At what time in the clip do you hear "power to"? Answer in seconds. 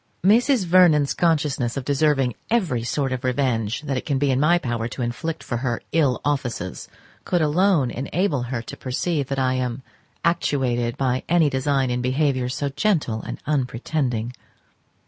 4.57-5.03